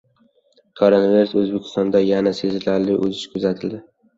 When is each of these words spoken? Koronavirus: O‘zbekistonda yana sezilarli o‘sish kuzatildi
Koronavirus: 0.81 1.35
O‘zbekistonda 1.41 2.03
yana 2.07 2.35
sezilarli 2.41 2.99
o‘sish 3.05 3.31
kuzatildi 3.37 3.85